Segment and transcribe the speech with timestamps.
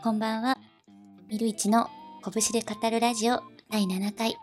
[0.00, 0.56] こんばんは。
[1.28, 1.88] ミルイチの
[2.22, 4.36] 拳で語るラジオ第7回。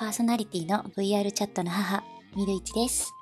[0.00, 2.02] パーソナリティの VR チャットの母、
[2.34, 3.12] ミルイチです。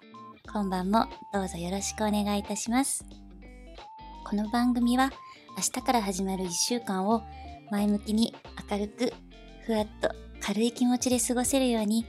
[0.50, 3.04] 今晩もどうぞよろしくお願いいたします。
[4.24, 5.10] この番組は
[5.58, 7.22] 明日から始まる1週間を
[7.70, 8.34] 前向きに
[8.70, 9.12] 明るく
[9.66, 10.08] ふわっと
[10.40, 12.06] 軽い気持ちで過ごせるように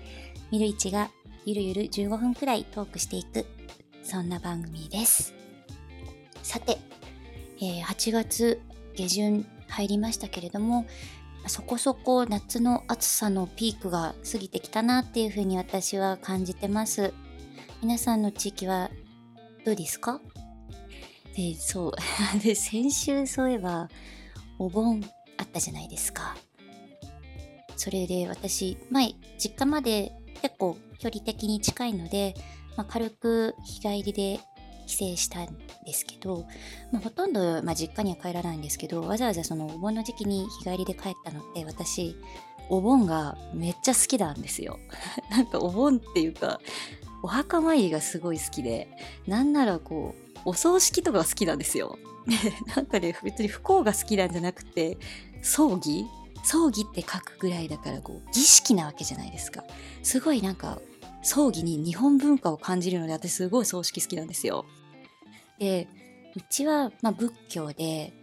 [0.49, 1.09] ミルイチが
[1.45, 3.45] ゆるゆる15分くらいトークしていく
[4.01, 5.33] そんな番組です。
[6.41, 6.77] さて、
[7.57, 8.61] えー8月
[8.95, 10.85] 下旬入りましたけれども
[11.47, 17.13] そこそこ夏の暑さのピークが過ぎてきたなっていうふうに私は感じてます。
[17.81, 18.89] 皆さんの地域は
[19.63, 20.21] どうですか？
[21.35, 21.91] でそう。
[22.41, 23.89] で先週そういえば
[24.57, 25.03] お盆
[25.37, 26.35] あったじゃないですか。
[27.75, 32.33] それで私前実家まで結構距離的に近いので、
[32.75, 34.39] まあ、軽く日帰りで
[34.85, 35.47] 帰省したん
[35.85, 36.45] ですけど、
[36.91, 42.15] まあ、ほとんど、まあ、実家には帰らないんですけどわざわざそのお盆の時期に日帰りで帰ったのって私
[42.69, 44.79] お盆がめっちゃ好きなんですよ。
[45.29, 46.59] なんかお盆っていうか
[47.21, 48.87] お墓参りがすごい好きで
[49.27, 51.97] なんならこうお葬式とか好きなんですよ。
[52.75, 54.97] なんかね別に不幸が好きなんじゃなくて
[55.41, 56.05] 葬儀？
[56.43, 59.63] 葬儀って書くぐらいだからこう儀式なわけじゃないですか。
[60.03, 60.79] すごいなんか
[61.25, 64.65] 葬儀に日本文化を感じるので私すごい葬式好きなんですよ
[65.59, 65.87] で
[66.35, 68.13] うちは、まあ、仏教で、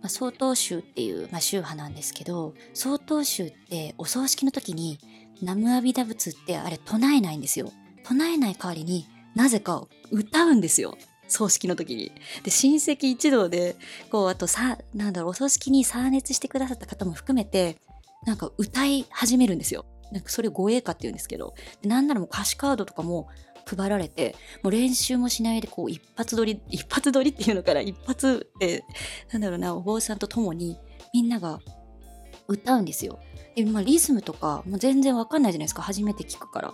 [0.00, 4.98] まあ、曹洞宗っていう、まあ、宗派なんですけど曹洞宗ってお葬式の時に
[5.42, 7.72] 南無阿弥陀仏ってあれ唱えないんですよ
[8.04, 10.96] 唱えない代わりになぜか歌うんですよ
[11.28, 12.12] 葬式の時に。
[12.44, 13.76] で親戚一同で
[14.10, 17.78] こうあとさなんだろうお葬式に参列してくださった方も含めて
[18.24, 19.84] なんか歌い始めるんですよ。
[20.16, 23.28] なんかそれ護衛歌っていうんですけどなんならもう歌詞カードとかも
[23.66, 28.82] 配られてもう練習もしないでこう一発撮り一発撮りっていうのから一発で
[29.30, 30.78] なんだろうなお坊さんと共に
[31.12, 31.60] みんなが
[32.48, 33.18] 歌うんですよ。
[33.56, 36.72] でまあ、リズムとかもう全然わかんないじゃないですか初めて聞くから。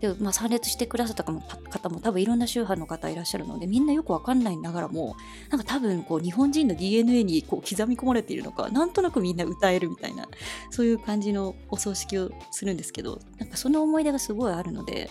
[0.00, 5.16] で、まあ、参列してくださった方も多分いろんな宗派の方いらっしゃるのでみんなよくわかんないながらも
[5.50, 10.28] なんか多分こう日本人の DNA にこう刻み込まれているのかなんとなくみんな歌えるみたいな
[10.70, 15.10] そういう感じのお葬式をするんですけどなんかその思い出がすごいあるので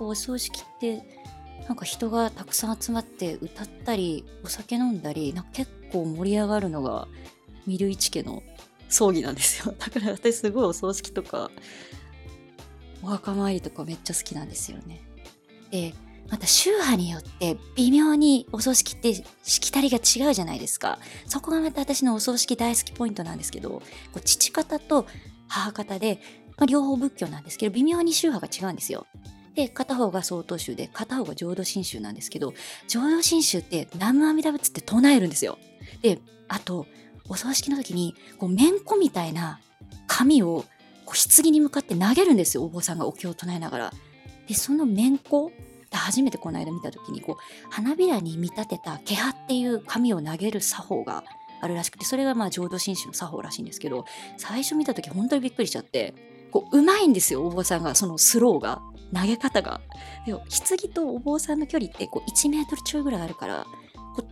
[0.00, 1.02] お葬式って
[1.66, 7.08] なんか人がたくさん集まって歌ったりお酒飲んだりなんか結構盛り上がるのが
[7.66, 8.42] ミルイチ家の
[8.88, 9.74] 葬儀なんですよ。
[9.78, 11.50] だから私すごいお葬式とか
[13.02, 15.02] お墓参りとかめっちゃ好きなんですよね。
[15.70, 15.94] で
[16.30, 20.98] また宗派によって微妙にお葬式ってしきたりが違うじゃないですか。
[21.26, 23.82] そこがまた私のお葬式大好きポイントなんですけどこ
[24.16, 25.06] う父方と
[25.48, 26.20] 母方で、
[26.58, 29.06] まあ、両方仏教なんですけど微妙に宗派が違うんですよ。
[29.54, 32.54] で片方が曹洞宗で片方が浄土真宗なんですけど
[32.86, 35.58] 浄土真宗って南無阿弥陀仏って唱えるんですよ。
[36.02, 36.86] であと
[37.28, 39.60] お葬式の時にこうめんこみたいな
[40.06, 40.64] 紙を
[41.08, 43.92] こう棺に向かって投げるんですよお坊さんがお経を唱えながら。
[44.46, 45.50] でそのめんこ
[45.90, 51.24] 初めてこの間見た時にこう花びらに見立てた毛葉っていう紙を投げる作法が
[51.62, 54.04] あるらしくてそれがまあ浄土真宗の作法らしいんですけど
[54.36, 56.14] 最初見た時本当にびっくりしちゃって
[56.50, 58.82] こううまいんですよお坊さんがそのスローが
[59.14, 59.80] 投げ方が。
[60.26, 63.66] でも棺とお坊さんの距離ってこう1メートルちょいぐらいあるから
[64.14, 64.24] こう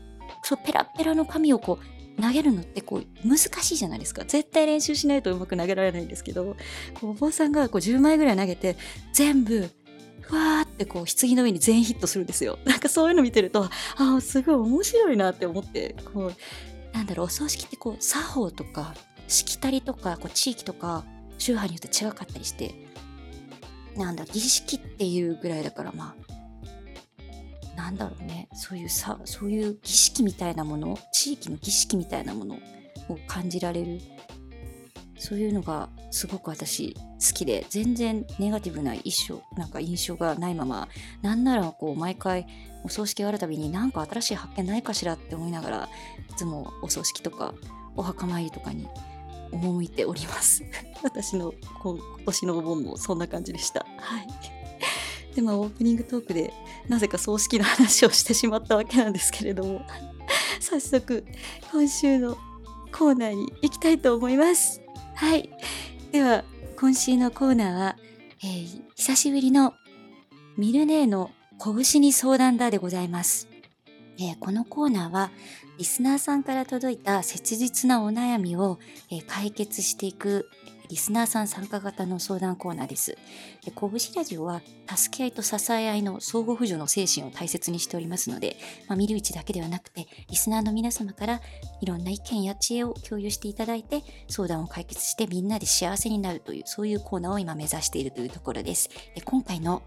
[0.42, 4.24] そうペラペラの紙をこう投げるのってこう難しいじゃないですか。
[4.24, 6.56] 絶対練習しないとうまく投げられないんですけど
[6.94, 8.76] こうお坊さんがこう10枚ぐらい投げて
[9.12, 9.68] 全部
[10.22, 12.58] ふわーってこう棺の上に全ヒットするんですよ。
[12.66, 18.94] なんかそういうの見てるとああすごい面白いなって思ってこうなんだろうお葬式ってこう作法とか
[19.28, 21.04] しきたりとかこう地域とか
[21.38, 22.74] 宗派によって違かったりして
[23.96, 26.35] なんだ儀式っていうぐらいだからまあ
[27.76, 32.56] なんだろうねそういうさそういう儀式みたいなもの地域の儀式みたいなもの
[33.08, 34.00] を感じられる
[35.18, 40.88] そういうのがすごく私好きで全然ネガティブな一生なんか印象がないまま
[41.22, 42.46] なんならこう毎回
[42.84, 45.88] お葬式があるたびに何か新しい発見ないかしらって思いながら
[46.30, 47.54] いつもお葬式とか
[47.96, 48.86] お墓参りとかに
[49.52, 50.62] 赴いております
[51.02, 51.52] 私の
[51.82, 53.86] 今年のお盆もそんな感じでした。
[53.98, 54.26] はい。
[55.36, 56.52] でまあオープニングトークで
[56.88, 59.86] なぜか葬式の話をしてしまったわけなんですけれども。
[60.58, 61.24] 早速
[61.70, 62.36] 今週の
[62.90, 64.80] コーナーに行きたいと思います。
[65.14, 65.50] はい。
[66.10, 66.44] では
[66.76, 67.96] 今週のコーナーは、
[68.42, 69.74] えー久しぶりの
[70.56, 71.30] ミルネーの
[71.62, 73.46] 拳に相談だでございます。
[74.18, 75.30] えー、このコーナーは
[75.78, 78.78] リスナーさんから届いた切実なお悩みを、
[79.10, 80.48] え、解決していく
[80.88, 83.16] リスナーさん参加型の相談コーナーです。
[83.64, 88.56] で拳ラジオは助け合いと支え合いの相互扶助の精神を大切にしておりますので、
[88.88, 91.40] まあ、見る位置だけではなくて、リスナーの皆様から
[91.80, 98.88] いろんな意見や知恵を共有していただいて、相談を解決してみんなで幸せになるという、そういうコーナーを今目指しているというところです。
[99.14, 99.82] で今回の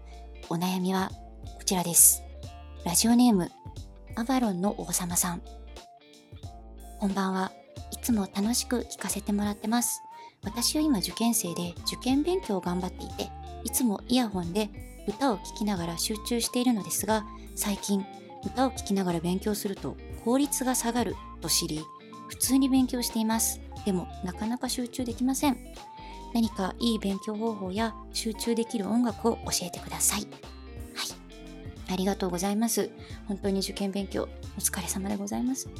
[0.48, 1.10] お悩みは
[1.58, 2.22] こちらです。
[2.84, 3.50] ラジオネーム、
[4.16, 5.59] アバロンの王様さん。
[7.00, 7.50] こんばんは。
[7.92, 10.02] いつも楽しく聞かせてもらってます。
[10.44, 13.30] 私は今受験生で受験勉強を頑張っていて、
[13.64, 14.68] いつもイヤホンで
[15.08, 17.24] 歌を聴きながら集中しているのですが、
[17.56, 18.04] 最近
[18.44, 21.80] 歌を聴きながら勉強すると効率が下がると知り、
[22.28, 23.62] 普通に勉強しています。
[23.86, 25.56] でもなかなか集中できません。
[26.34, 30.20] 何かいい勉強方法や集中できる音楽を教えてください。
[30.20, 30.30] はい。
[31.94, 32.90] ありがとうございます。
[33.26, 35.70] 本当に受験勉強お疲れ様でございます。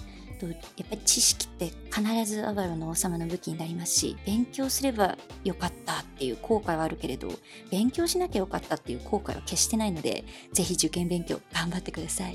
[0.40, 0.56] とやっ
[0.88, 7.28] ぱり知識って必ずアバロの王様の武器になりますし勉強すればよかったっていう後悔はあるけれど
[7.70, 12.32] 勉強しなきゃよかったっていう後悔は決してないのでぜひ受験勉強頑張ってください、は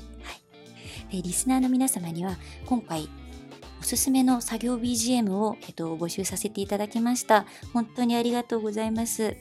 [1.10, 2.36] い、でリスナーの皆様には
[2.66, 3.08] 今回
[3.80, 7.44] おすすめの作業 BGM を、えっと、募集させていただきました。
[7.72, 9.36] 本当にありがとうございます。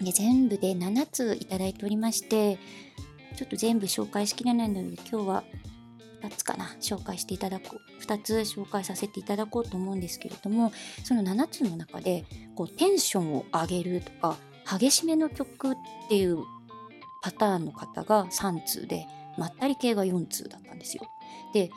[0.00, 2.58] で全部で7ついただいておりまして
[3.36, 5.44] ちょっと全部紹介しきれないので今日は
[6.22, 10.72] 2つかな紹介していただこう2つ紹介させていただこうと思うんですけれども
[11.04, 12.24] その7つの中で
[12.54, 14.36] こうテンションを上げるとか
[14.70, 15.74] 激しめの曲っ
[16.08, 16.38] ていう
[17.22, 19.06] パターンの方が3通で
[19.36, 21.02] まったり系が4通だったんですよ。
[21.52, 21.70] で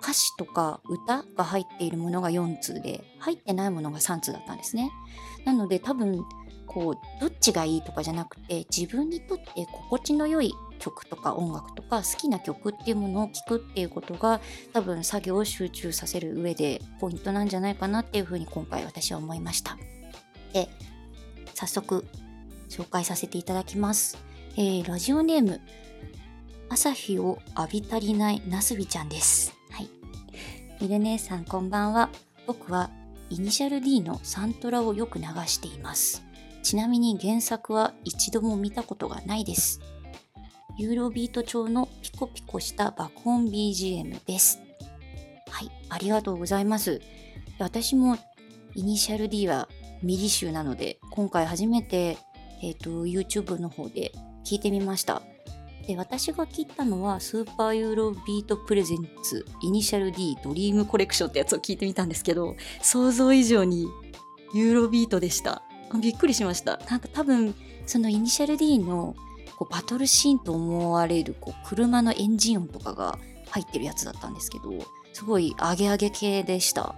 [0.00, 4.90] 歌詞とか歌が入っているものが4通で入ってないものが3通だったんですね。
[5.44, 6.24] なので多分
[6.66, 14.40] こうどっちがいいとかじゃなくて自分にとって心地の良い曲とか音楽とか好きな曲っていうものを聴くっていうことが
[14.72, 19.76] 多分作業を集中させる上でポイントなんじゃないかなっていうふうに今回私は思いました。
[20.52, 20.68] で
[21.54, 22.06] 早速
[22.68, 24.18] 紹介させていただきます。
[24.56, 25.60] えー、ラジオネーム
[26.68, 29.56] 朝日を浴び足りないなすびちゃんです。
[29.70, 29.88] はい。
[30.80, 32.10] ミル姉さんこんばんは。
[32.46, 32.90] 僕は
[33.30, 36.24] イニシャル D のサントラをよく流しています。
[36.62, 39.80] ちなみに原作は一度も見たことがないです。
[40.78, 44.60] ユーロビート調のピコピコした爆音 BGM です。
[45.50, 47.00] はい、ありがとうございます。
[47.58, 48.16] 私も
[48.76, 49.68] イニシャル D は
[50.04, 52.16] ミリ集なので、今回初めて、
[52.62, 54.12] え、ー、と、YouTube の方で
[54.44, 55.22] 聞いてみました。
[55.88, 63.88] で、私が聞いたのは、スーパーユーロビートプレゼンツイニシャル D ドリームコレクションってやつを聞いてみたんですけど、想像以上に
[64.54, 65.64] ユーロビートでした。
[66.00, 66.78] びっくりしました。
[66.88, 67.52] なんか多分、
[67.84, 69.16] そのイニシャル D の
[69.58, 73.18] こうバトルシーンと思われるこう車のエンジン音とかが
[73.50, 74.72] 入ってるやつだったんですけど、
[75.12, 76.94] すごいアゲアゲ系でした。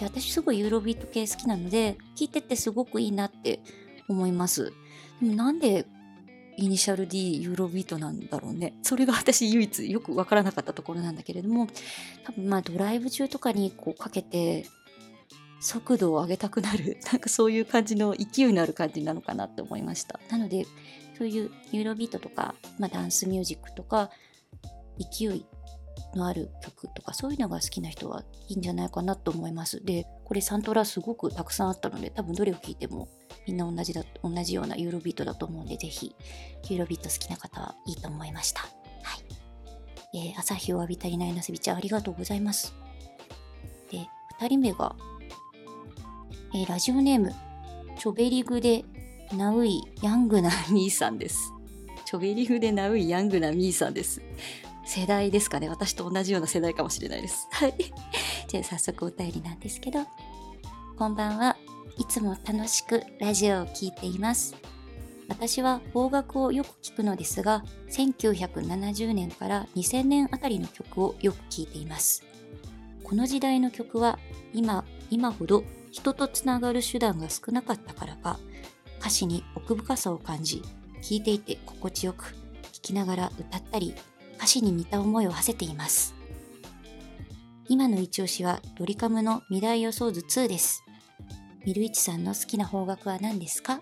[0.00, 3.60] で私すごいユーロビート系好きなので、聴いててすごくいいなって
[4.08, 4.72] 思います。
[5.20, 5.84] でもなんで
[6.56, 8.74] イニシャル D ユーロビートなんだろうね。
[8.82, 11.68] それが 私唯一よくわからなかったところなんだけれども、
[12.24, 14.66] 多分まあドライブ中とかにこうかけて
[15.60, 20.18] 速度を上げたくなる、 なんかそういう感じの勢いのある感じなのかなって思いました。
[20.30, 20.66] なので、
[21.18, 24.10] そういうユーロビートとか、まあ、ダンスミュージックとか
[24.98, 25.44] 勢い
[26.14, 29.84] のある曲とかそういうのが好きな人はいいんじゃないかなと思います。
[29.84, 33.08] で、これサントラすごくたくさんあったので多分どれを聴いても
[33.46, 36.14] みんな同じだ同じようなユーロビートだと思うんでぜひ
[36.68, 38.60] ユーロビート好きな方はいいと思いました。
[38.60, 38.68] は
[40.14, 40.28] い。
[40.30, 42.74] えー、朝日を浴びたりないなすびちゃんありがとうございます。
[43.90, 44.06] で、
[44.40, 44.94] 2人目が、
[46.54, 47.34] えー、ラジオネーム
[47.98, 48.84] チョベリグで
[49.32, 51.52] ナウイヤングなミーさんです。
[52.06, 54.22] チョベリフでナウイヤングなミーさんです。
[54.86, 57.46] 世代ですかね私と同じような世代かもしれないです。
[57.50, 57.74] はい。
[58.48, 60.00] じゃあ早速お便りなんですけど、
[60.96, 61.58] こんばんは
[61.98, 64.54] いつも楽しくラジオを聴いています。
[65.28, 72.24] 私は邦楽をよく聞くのですが、1970年から2000年あたりの曲をよく聴いています。
[73.04, 74.18] この時代の曲は
[74.54, 78.38] 今、今ほど人とつながる手段が少なかったからか、
[79.00, 80.62] 歌詞に奥深さを感じ、
[81.02, 82.34] 聴いていて心地よく、
[82.72, 83.94] 聴きながら歌ったり、
[84.36, 86.14] 歌詞に似た思いを馳せています。
[87.68, 90.84] 今の一押しはドリカムの未来予想図2です。
[91.66, 93.80] ミルイチさんの好きな方角は何ですか？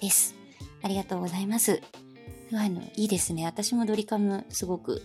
[0.00, 0.34] です。
[0.82, 1.80] ありがとうございます。
[2.52, 3.44] あの、いいですね。
[3.44, 5.02] 私もドリカムすごく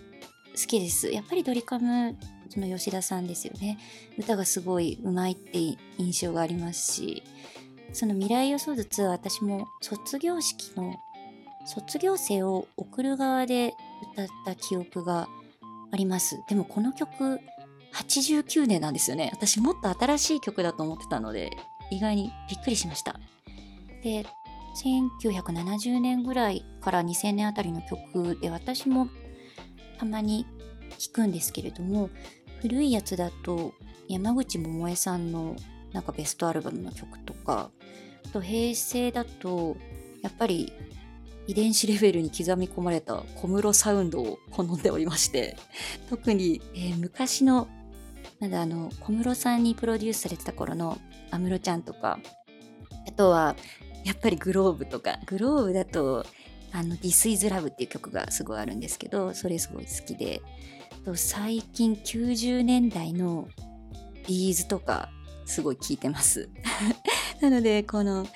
[0.56, 1.12] 好きです。
[1.12, 2.18] やっぱりドリカム
[2.50, 3.78] その吉田さんですよね。
[4.18, 7.24] 歌がすごい上手いって印象がありますし、
[7.94, 10.96] その未来予想図は私も卒業式の
[11.66, 13.74] 卒業生を送る側で
[14.14, 15.30] 歌った記憶が
[15.92, 16.44] あります。
[16.50, 17.40] でもこの曲、
[17.94, 19.30] 89年なんですよね。
[19.34, 21.52] 私もっと新しい曲だと思ってたので、
[21.92, 23.20] 意外にびっくりしました。
[24.04, 24.26] で、
[24.76, 29.08] 1970年ぐらいから2000年あたりの曲で私も
[30.00, 30.48] たまに
[30.98, 32.10] 聴くんですけれども
[32.62, 33.74] 古いやつだと
[34.10, 35.56] 山口百恵さんの
[35.94, 37.72] なんかベストアルバムの曲とか。
[38.26, 39.78] あと平成だと
[40.22, 40.74] やっぱり
[41.46, 45.56] 遺伝子レベルに刻み込まれた小室サウンドを好んでおりまして。
[46.10, 47.68] 特に、えー、昔の
[48.40, 51.00] なんだあの小室さんにプロデュースされてた頃の
[51.32, 52.20] 安室ちゃんとか。
[53.08, 53.56] あとは
[54.06, 55.20] やっぱりグローブとか。
[55.26, 56.26] グローブだと
[56.72, 60.42] あの This is Love っていう曲がすごいあるんですけどそれすごい好きで。
[61.16, 63.50] 最近90年代の
[64.28, 65.10] ビーズとか。
[65.46, 66.50] すごい聴いてます
[67.42, 68.28] なのでこの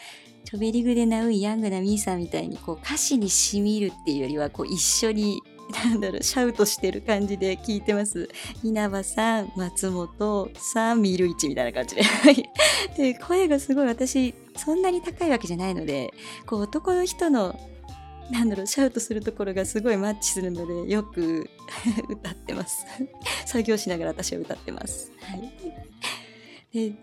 [0.45, 5.41] チョベリグでナウイヤングなミーさんみたいにこう歌詞にしみるっていうよりはこう一緒に
[5.85, 8.29] なんだろう、 シャウトしてる感じで聞いてます。
[8.63, 12.03] 稲葉さん、松本さん、ミルイチみたいな感じで。
[13.13, 16.13] で、声がすごい私、そんなに高いわけじゃないので、
[16.45, 17.59] こう男の人の、
[18.31, 21.49] なんだろう、シャウトするところがすごいマッチするので、よく
[22.09, 22.85] 歌ってます。
[23.45, 25.11] 作業しながら私は歌ってます。
[25.21, 25.53] はい。
[26.73, 26.93] で、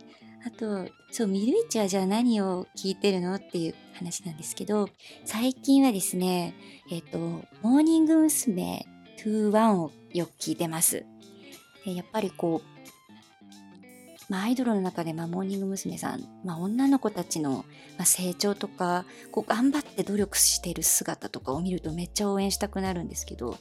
[0.47, 4.89] あと、そう、ミルイチはじゃあ何を聞いてるのっていう話なんですけど、
[5.25, 6.55] 最近はですね、
[6.91, 7.19] えっ、ー、と、
[7.63, 8.87] モーニング娘。
[9.25, 11.05] 21をよく聞いてます。
[11.85, 15.99] でやっぱりこう、まあ、アイドルの中で、まあ、モーニング娘。
[15.99, 17.65] さん、まあ、女の子たちの、
[17.97, 23.59] まあ、成長とか、こう頑張って努力してる姿とかを見るとめっちゃ応援したくなるんですけど、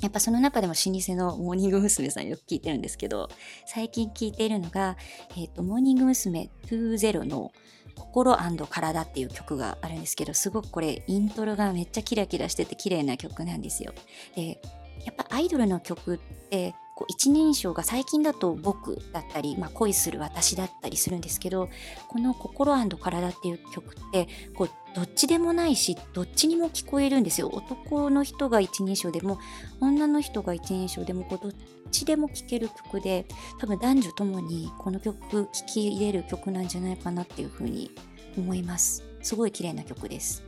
[0.00, 2.10] やっぱその中でも老舗のモーニング娘。
[2.10, 3.28] さんよく聞いてるんですけど、
[3.66, 4.96] 最近聞いているのが、
[5.36, 6.50] え、ー、と、モーニング娘。
[6.66, 7.52] 20の
[7.96, 13.92] 心体っていう曲があるんですけど、すごくこれイントロがめっちゃキラキラしてて綺麗な曲なんですよ。
[14.34, 14.60] で、
[15.04, 16.18] やっぱアイドルの曲っ
[16.48, 21.68] てこう一人称が最近だと僕だったり、まあ、恋する私だったりするんですけど
[22.08, 27.48] この「心体」っていう曲ってこうどっちでもないしどっちにも聞こえるんですよ。
[27.52, 29.38] 男の人が一人称でも
[29.80, 31.52] 女の人が一人称でもこうどっ
[31.90, 33.26] ちでも聴ける曲で
[33.58, 37.90] 多分男女ともにこの曲聴き入れる曲なんじゃないかなっていうふうに
[38.36, 39.02] 思います。
[39.22, 40.42] すごい綺麗な曲です。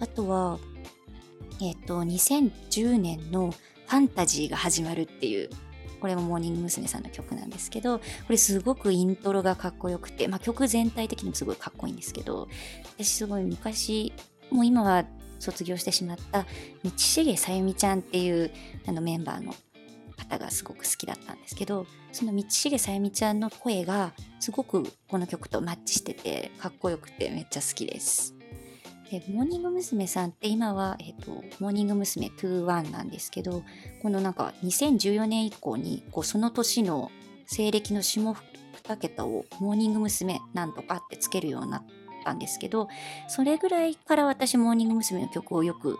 [0.00, 0.58] あとは
[1.62, 3.54] えっ、と2010年の
[3.90, 5.50] 「ファンタジーが始まるっていう
[6.00, 6.80] これもモーニング娘。
[6.88, 12.48] さんの曲なんですけど、これすごくイントロがかっこよくて、まあ、曲全体的にもすごいかっこいいんですけど、
[12.98, 14.12] 私すごい昔、
[14.50, 15.04] もう今は
[15.38, 16.42] 卒業してしまった
[16.84, 18.50] 道重さゆみちゃんっていう
[18.86, 19.54] あのメンバーの
[20.16, 28.39] 方がすごく好きだったんですけど、その道重さゆみちゃんの声がすごくこの曲とマッチしてて、かっこよくてめっちゃ好きです。
[29.10, 30.06] でモーニング娘。
[30.06, 32.28] さんって今は、えっ、と、モーニング娘。
[32.28, 33.64] 21なんですけど、
[34.02, 37.10] このなんか2014年以降に、こうその年の
[37.46, 40.40] 西暦の下2桁をモーニング娘。
[40.54, 41.84] なんとかってつけるようになっ
[42.24, 42.88] たんですけど、
[43.28, 45.22] それぐらいから私モーニング娘。
[45.22, 45.98] の曲をよく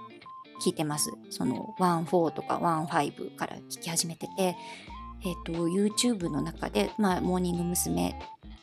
[0.65, 1.11] 聴いてます。
[1.31, 4.57] その14とか15から聴き始めてて、
[5.25, 8.15] えっ、と、YouTube の中で、まあ、モーニング娘。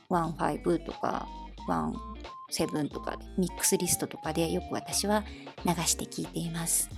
[0.10, 1.28] 15とか、
[1.68, 2.17] 1
[2.50, 5.24] セブンとかミックスリストとかでよく私は
[5.66, 6.90] 流して聞いています。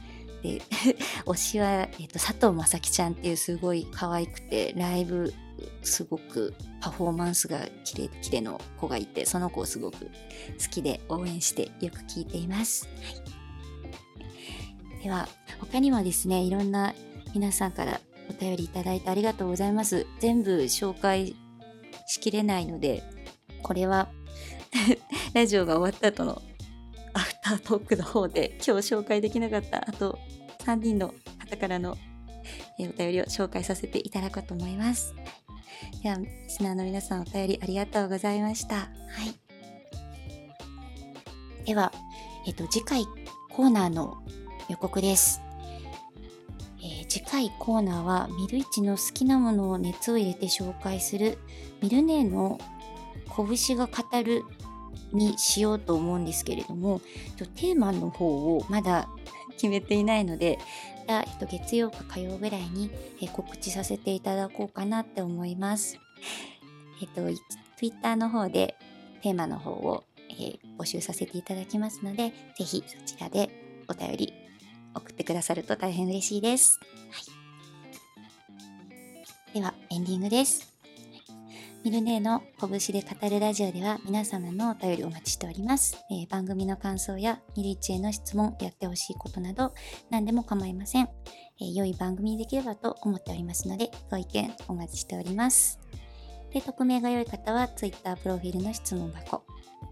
[0.41, 0.61] で
[1.25, 5.33] 推しは、えーと、佐藤正樹ちゃんっていうすごい可愛くてライブ
[5.81, 10.11] すごくパフォーマンスがキレキレの子がいてその子をすごく好
[10.71, 12.87] きで応援してよく聞いています。
[12.87, 12.91] は
[14.99, 15.27] い、では
[15.59, 16.93] 他にもですねいろんな
[17.33, 20.05] 皆さんからお便りいただいてありがとうございます。
[20.19, 21.35] 全部紹介
[22.07, 23.03] しきれないので
[23.61, 24.09] これは
[25.33, 26.41] ラジオが終わった後の
[27.13, 30.19] アフタートークの方で今日紹介できなかったあと
[30.59, 31.97] 3人の方からの
[32.77, 35.13] お便りを紹介させていただこうと思います。
[36.03, 38.75] では、リスナーの皆さんお便りありがとうございました。
[38.75, 38.87] は
[39.25, 39.35] い。
[41.65, 41.91] では、
[42.47, 43.05] えっと、次回
[43.49, 44.17] コーナーの
[44.69, 45.41] 予告です。
[46.81, 51.37] えー、次回コーナーはミルイチの好きなものを熱を入れて紹介する
[51.81, 52.57] ミルネーの
[53.45, 54.43] 拳が語る
[55.13, 57.01] にしようと思うんですけれども、
[57.55, 59.09] テーマの方をまだ
[59.53, 60.59] 決めていないので、
[61.07, 62.89] えっと、月曜か火曜ぐらいに、
[63.21, 65.99] え告知させていただこうかなって思います。
[67.01, 67.21] えっと、
[67.77, 68.77] Twitter の方で
[69.21, 73.49] テーマの方を、えー、募集させていただきますので、ぜひそちらで
[73.87, 74.33] お便り
[74.93, 76.79] 送ってくださると大変嬉しいです。
[77.11, 77.21] は
[79.51, 80.68] い、では、エンディングです。
[81.81, 85.97] ミルネーの拳で語るラジオでは皆様のお便りお待ちしております。
[86.11, 89.73] えー、番組の感想やミルイチへの質問、やってほしいことなど
[90.09, 91.07] 何でも構いません。
[91.61, 95.79] えー、良い番組にできればと思っておりますので、ご意見お待ちしております。
[96.53, 99.43] で、匿名が良い方は Twitter プロフィールの質問箱。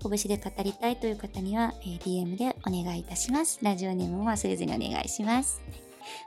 [0.01, 3.60] 拳で語りたいという方には、えー、DM でお願いいたします。
[3.62, 5.62] ラジオネームも忘れずにお願いします。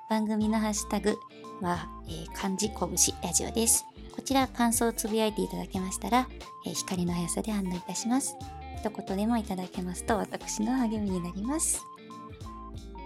[0.09, 1.17] 番組のハッシュタグ
[1.61, 3.90] は、えー、漢字拳ラジオです。
[4.15, 6.29] こちら感想をつぶやいていただけましたら、
[6.67, 8.37] えー、光の速さで反応いたします。
[8.79, 11.83] 一言でもいただけますと私の励みになります。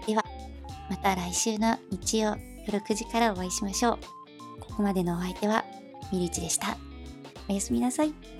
[0.07, 0.23] では、
[0.89, 3.99] また来週の日曜夜9時からお会いしましょう。
[4.59, 5.65] ここまでのお相手は、
[6.11, 6.77] みりちでした。
[7.49, 8.34] おやすみなさい。